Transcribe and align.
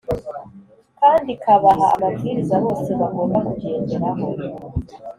kandi 0.99 1.27
ikabaha 1.35 1.85
amabwiriza 1.95 2.55
bose 2.65 2.89
bagomba 3.01 3.37
kugenderaho. 3.47 4.27